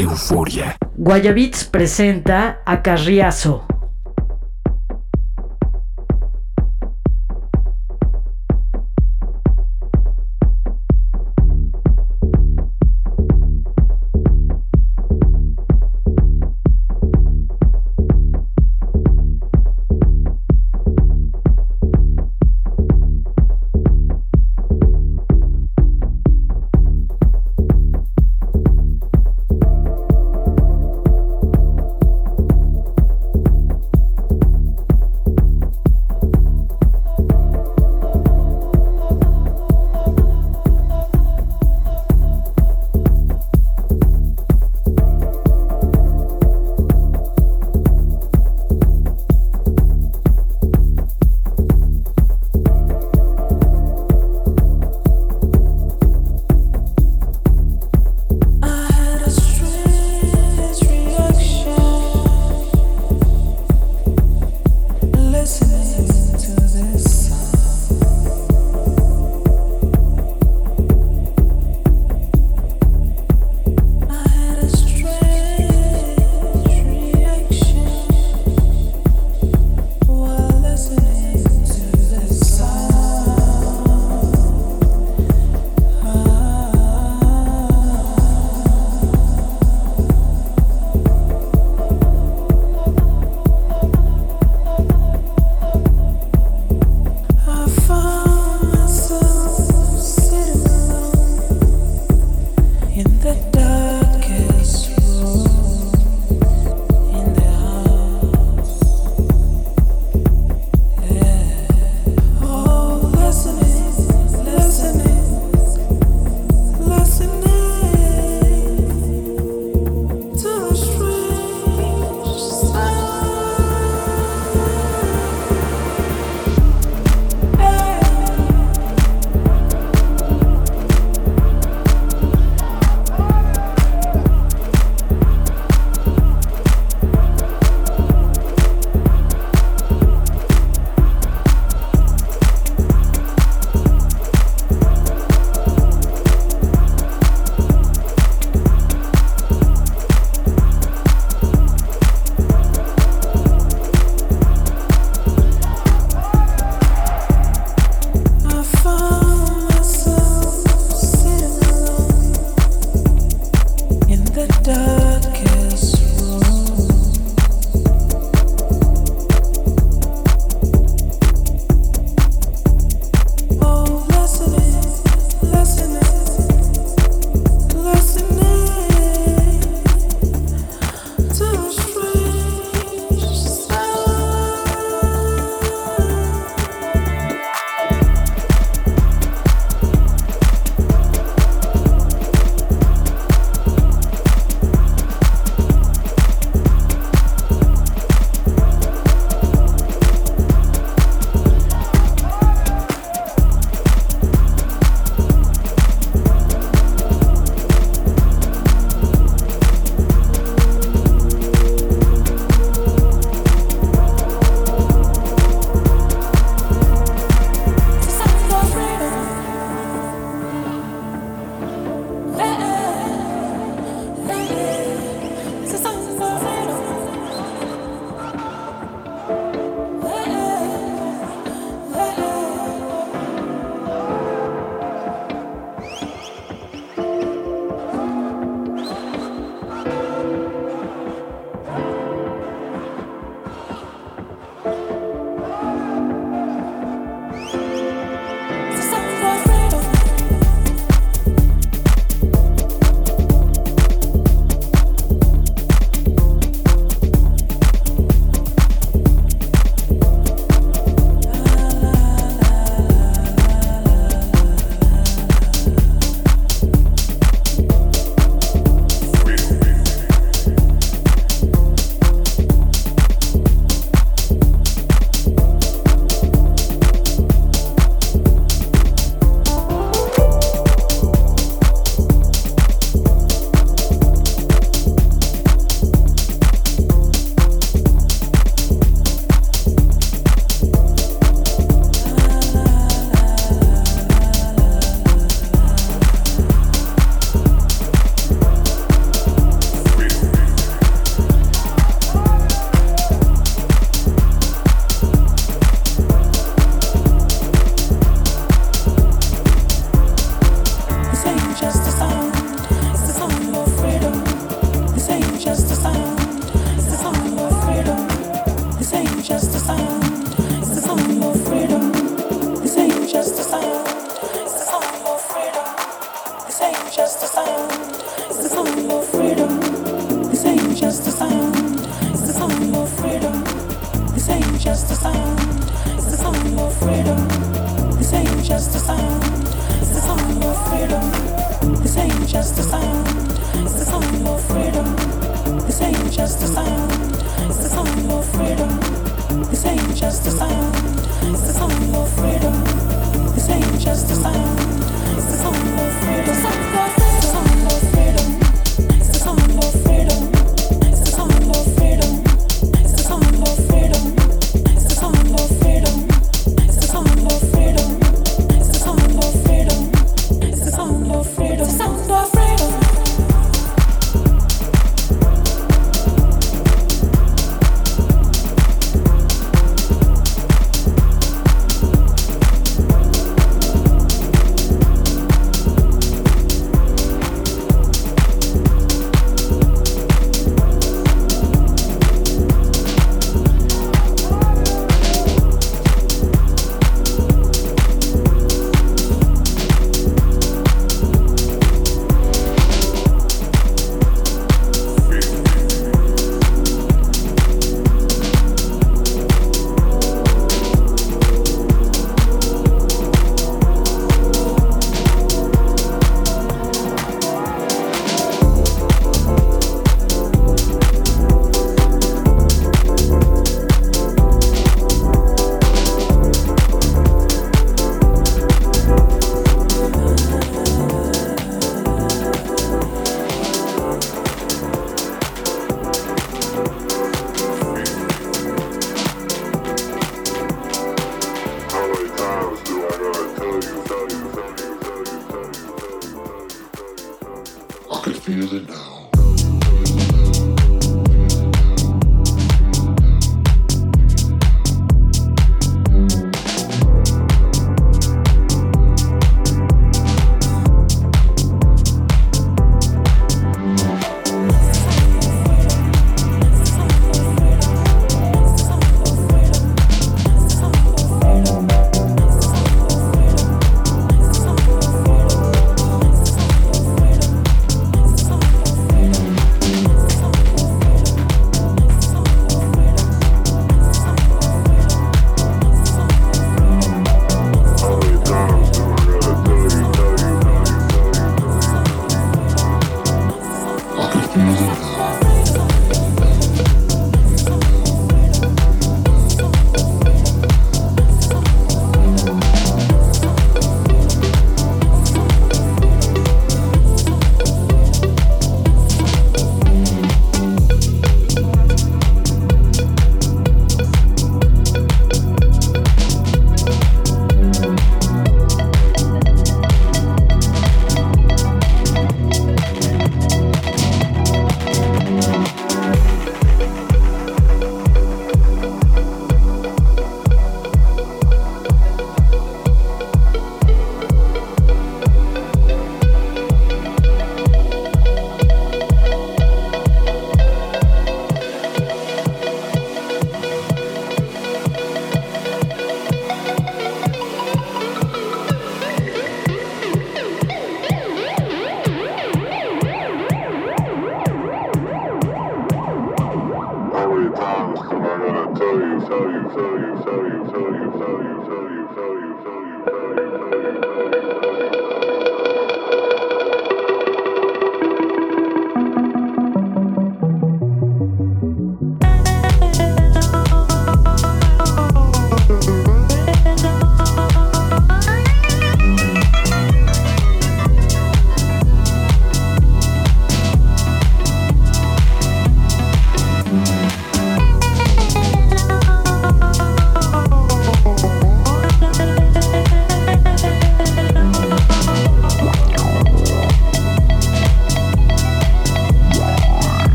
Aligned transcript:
Euforia. 0.00 0.76
Guayabits 0.96 1.64
presenta 1.64 2.62
a 2.64 2.78
Carriazo. 2.78 3.69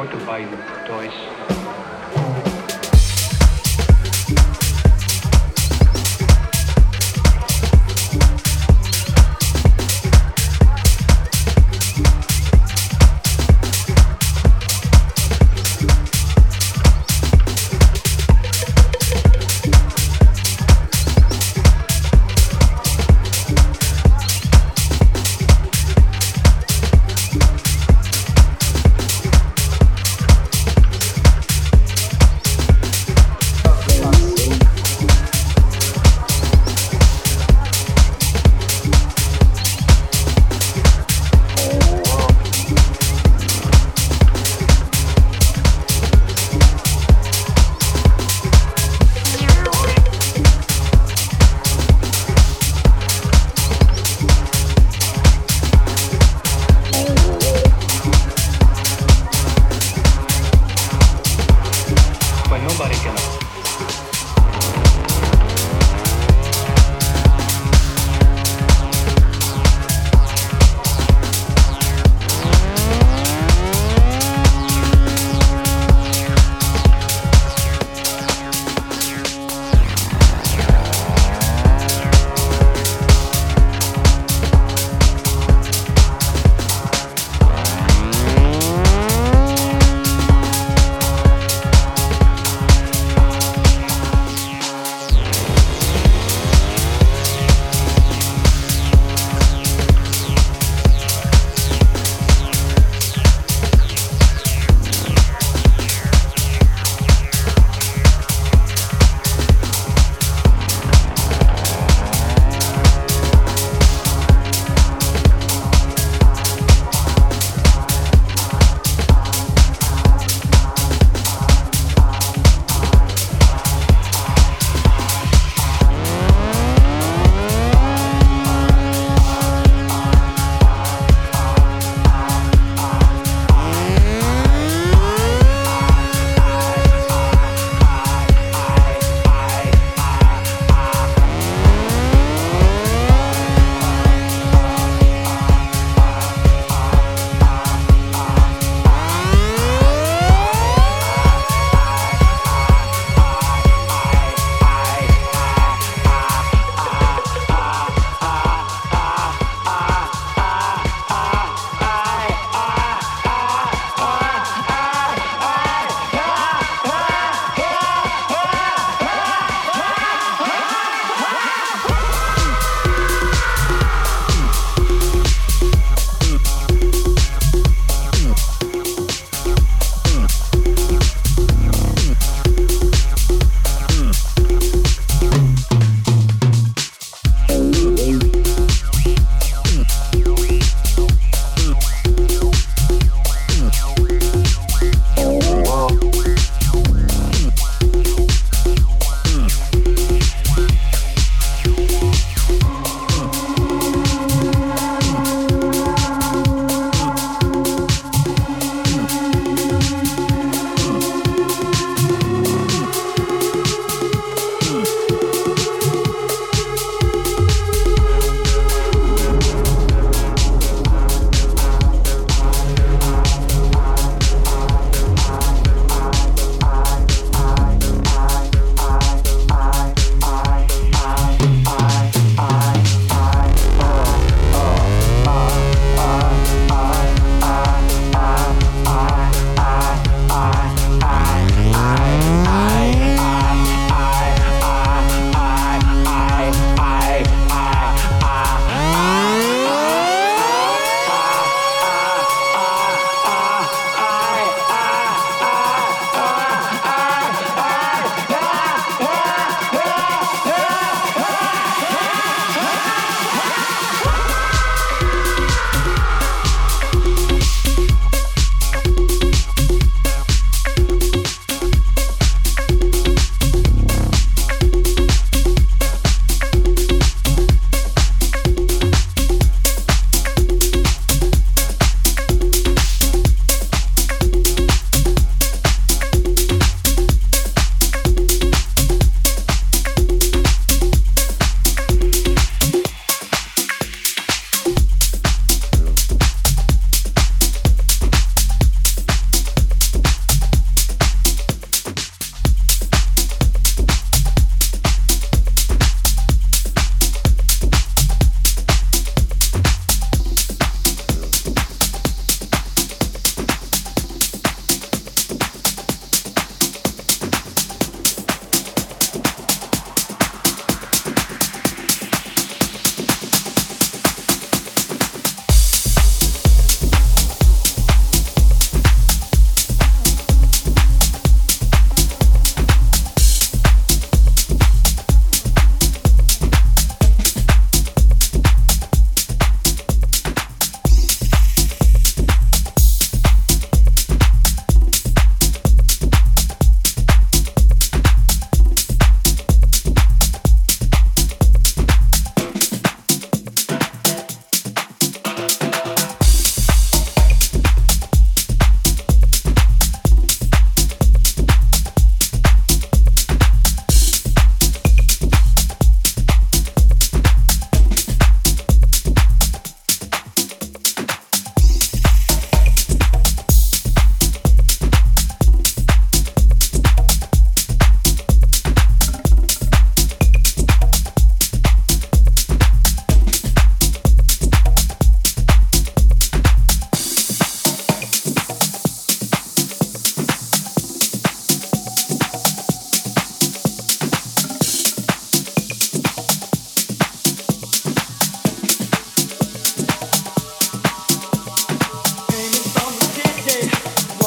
support 0.00 0.18
to 0.18 0.26
buy. 0.26 0.59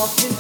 walking. 0.04 0.33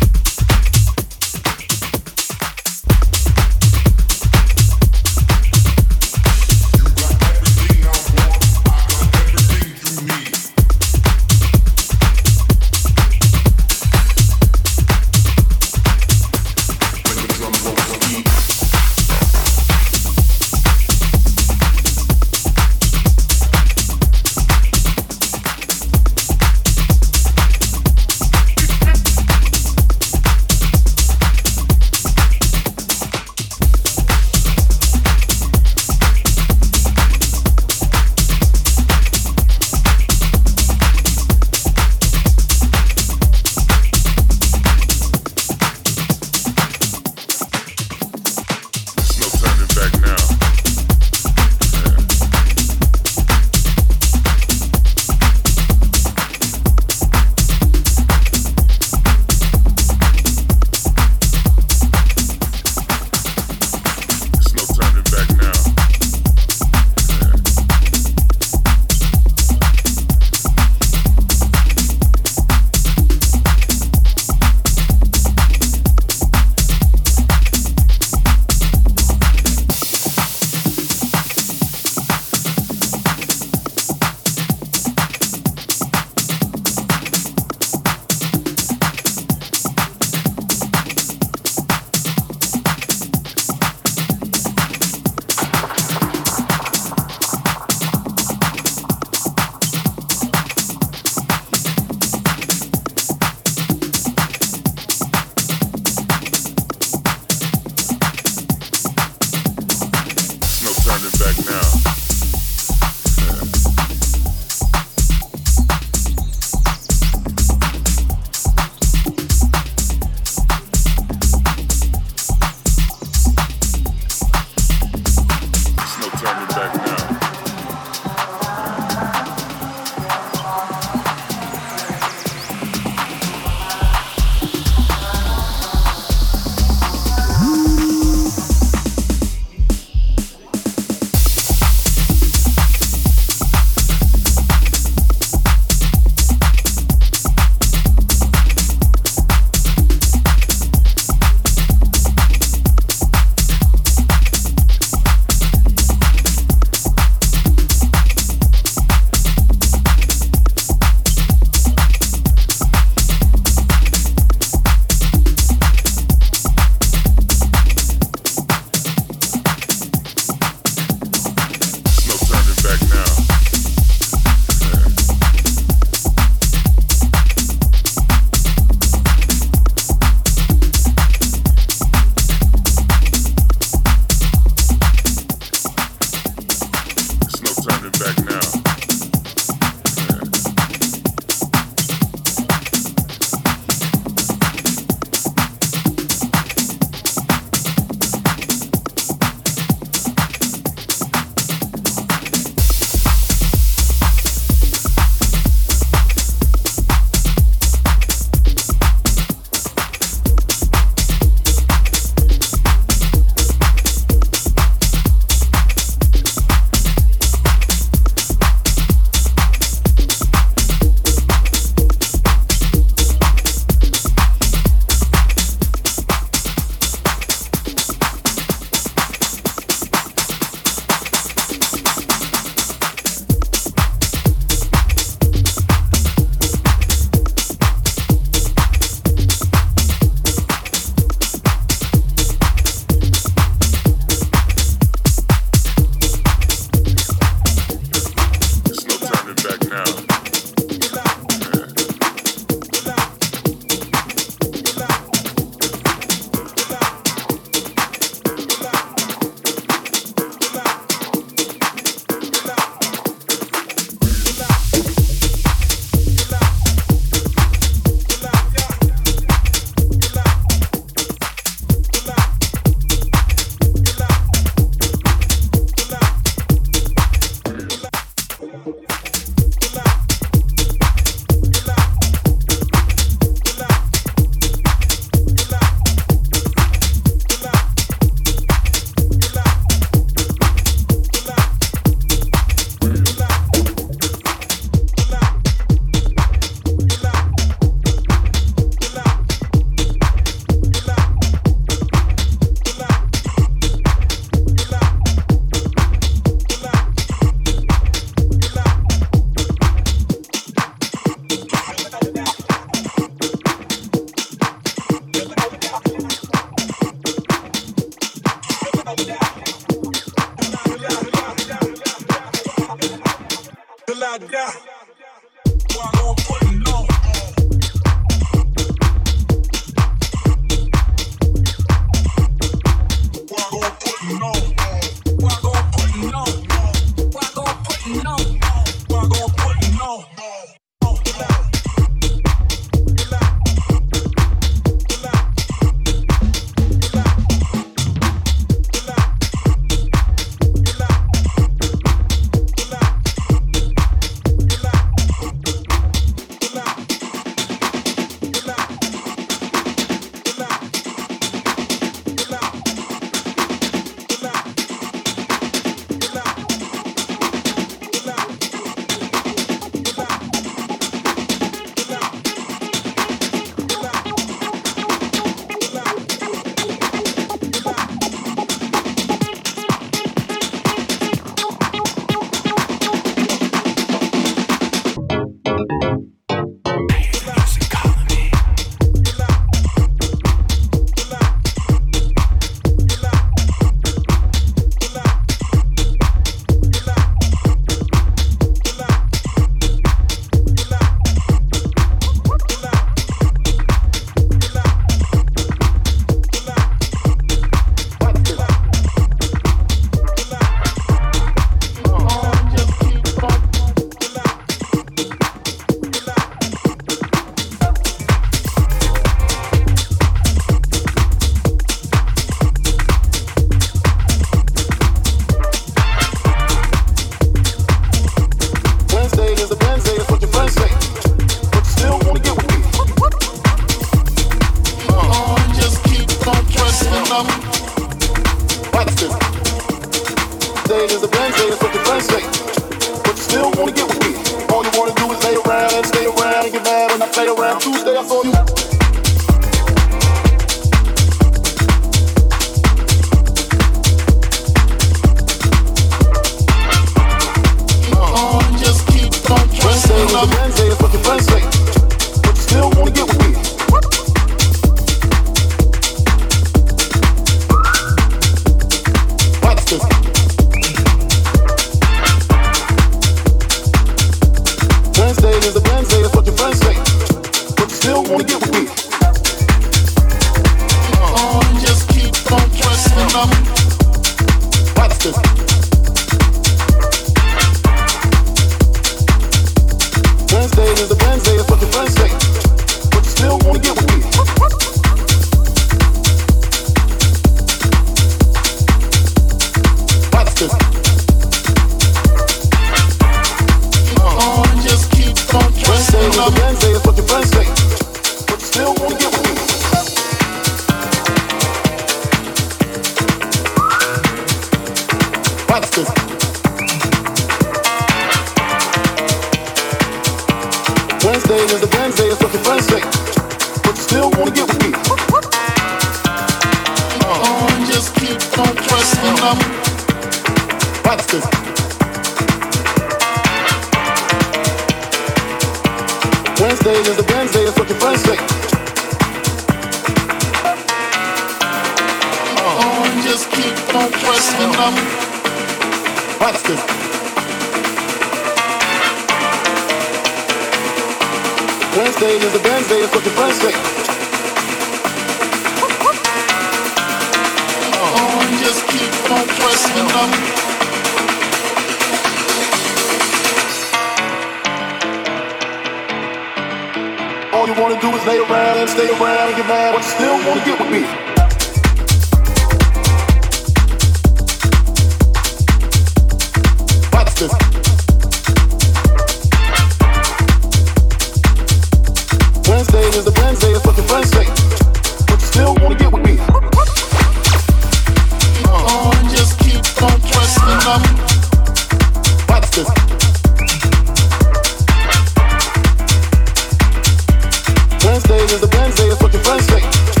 Wednesday 597.83 598.23
is 598.25 598.39
the 598.39 598.47
Wednesday, 598.55 598.89
it's 598.89 599.01
fucking 599.01 599.21
Wednesday. 599.25 600.00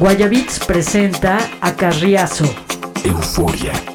Guayabits 0.00 0.58
presenta 0.60 1.36
a 1.60 1.72
Carriazo. 1.72 2.46
Euforia. 3.04 3.89